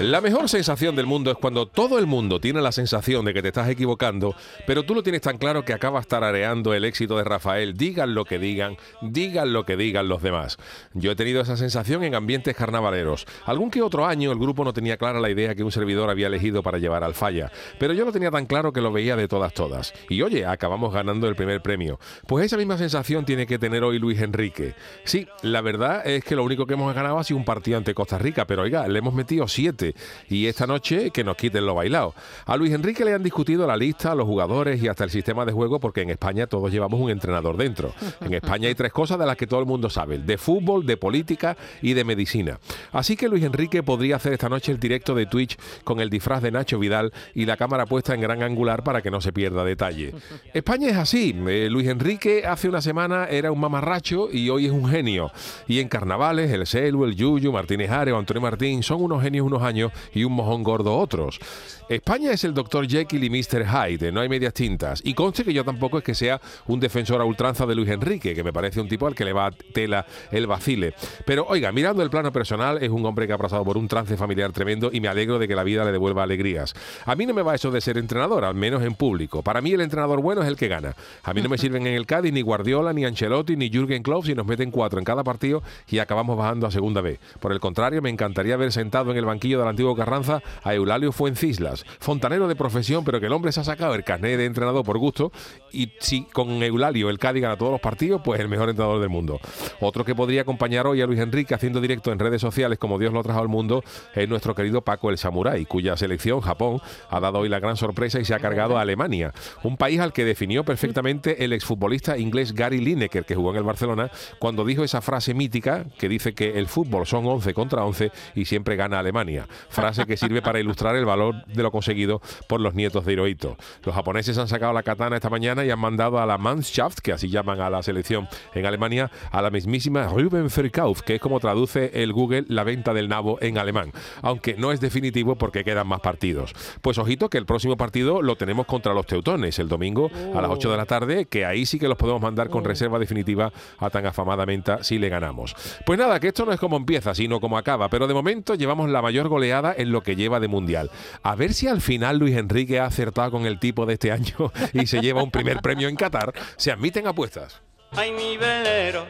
[0.00, 3.42] La mejor sensación del mundo es cuando todo el mundo tiene la sensación de que
[3.42, 7.24] te estás equivocando, pero tú lo tienes tan claro que acabas tarareando el éxito de
[7.24, 10.56] Rafael, digan lo que digan, digan lo que digan los demás.
[10.94, 13.26] Yo he tenido esa sensación en ambientes carnavaleros.
[13.44, 16.28] Algún que otro año el grupo no tenía clara la idea que un servidor había
[16.28, 19.26] elegido para llevar al falla, pero yo lo tenía tan claro que lo veía de
[19.26, 19.92] todas todas.
[20.08, 21.98] Y oye, acabamos ganando el primer premio.
[22.28, 24.76] Pues esa misma sensación tiene que tener hoy Luis Enrique.
[25.02, 27.94] Sí, la verdad es que lo único que hemos ganado ha sido un partido ante
[27.94, 29.87] Costa Rica, pero oiga, le hemos metido siete
[30.28, 32.14] y esta noche que nos quiten lo bailado.
[32.46, 35.52] A Luis Enrique le han discutido la lista, los jugadores y hasta el sistema de
[35.52, 37.92] juego porque en España todos llevamos un entrenador dentro.
[38.20, 40.96] En España hay tres cosas de las que todo el mundo sabe, de fútbol, de
[40.96, 42.58] política y de medicina.
[42.92, 46.42] Así que Luis Enrique podría hacer esta noche el directo de Twitch con el disfraz
[46.42, 49.64] de Nacho Vidal y la cámara puesta en gran angular para que no se pierda
[49.64, 50.14] detalle.
[50.52, 51.34] España es así.
[51.48, 55.30] Eh, Luis Enrique hace una semana era un mamarracho y hoy es un genio.
[55.66, 59.46] Y en carnavales, el Celu, el Yuyu, Martínez Are o Antonio Martín son unos genios
[59.46, 59.77] unos años
[60.12, 61.40] y un mojón gordo otros.
[61.88, 62.86] España es el Dr.
[62.86, 63.64] Jekyll y Mr.
[63.64, 65.00] Hyde, no hay medias tintas.
[65.02, 68.34] Y conste que yo tampoco es que sea un defensor a ultranza de Luis Enrique,
[68.34, 70.92] que me parece un tipo al que le va tela el vacile.
[71.24, 74.18] Pero oiga, mirando el plano personal, es un hombre que ha pasado por un trance
[74.18, 76.74] familiar tremendo y me alegro de que la vida le devuelva alegrías.
[77.06, 79.42] A mí no me va eso de ser entrenador, al menos en público.
[79.42, 80.94] Para mí el entrenador bueno es el que gana.
[81.22, 84.26] A mí no me sirven en el Cádiz ni Guardiola, ni Ancelotti, ni Jürgen Klopp
[84.26, 87.18] si nos meten cuatro en cada partido y acabamos bajando a segunda vez.
[87.40, 91.12] Por el contrario, me encantaría haber sentado en el banquillo del antiguo Carranza a Eulalio
[91.12, 94.84] Fuencislas, fontanero de profesión, pero que el hombre se ha sacado el carnet de entrenador
[94.84, 95.32] por gusto
[95.72, 99.10] y si con Eulalio el Cádiz gana todos los partidos, pues el mejor entrenador del
[99.10, 99.40] mundo.
[99.80, 103.12] Otro que podría acompañar hoy a Luis Enrique haciendo directo en redes sociales como Dios
[103.12, 103.82] lo trajo al mundo
[104.14, 106.80] es nuestro querido Paco el Samurai, cuya selección, Japón,
[107.10, 109.32] ha dado hoy la gran sorpresa y se ha cargado a Alemania,
[109.62, 113.64] un país al que definió perfectamente el exfutbolista inglés Gary Lineker, que jugó en el
[113.64, 118.10] Barcelona, cuando dijo esa frase mítica que dice que el fútbol son 11 contra 11
[118.34, 119.47] y siempre gana Alemania.
[119.68, 123.56] Frase que sirve para ilustrar el valor de lo conseguido por los nietos de Hirohito.
[123.84, 127.12] Los japoneses han sacado la katana esta mañana y han mandado a la Mannschaft, que
[127.12, 131.40] así llaman a la selección en Alemania, a la mismísima Ruben Verkauf, que es como
[131.40, 133.92] traduce el Google la venta del nabo en alemán,
[134.22, 136.52] aunque no es definitivo porque quedan más partidos.
[136.82, 140.50] Pues ojito que el próximo partido lo tenemos contra los teutones el domingo a las
[140.50, 143.90] 8 de la tarde, que ahí sí que los podemos mandar con reserva definitiva a
[143.90, 145.54] tan afamada menta si le ganamos.
[145.84, 148.90] Pues nada, que esto no es como empieza, sino como acaba, pero de momento llevamos
[148.90, 150.90] la mayor goleada en lo que lleva de mundial.
[151.22, 154.52] A ver si al final Luis Enrique ha acertado con el tipo de este año
[154.72, 156.32] y se lleva un primer premio en Qatar.
[156.56, 157.62] Se admiten apuestas.
[157.92, 159.06] Ay, mi velero,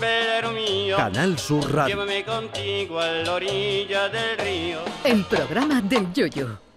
[0.00, 0.96] velero mío.
[0.96, 1.94] Canal Sur Radio.
[1.94, 4.78] Llévame contigo a la orilla del río.
[5.04, 6.71] El programa del Yoyo.